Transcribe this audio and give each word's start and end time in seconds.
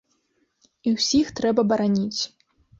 І 0.87 0.95
ўсіх 0.95 1.31
трэба 1.43 1.69
бараніць. 1.75 2.21